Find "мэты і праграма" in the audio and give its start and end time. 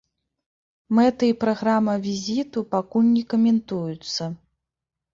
0.99-1.95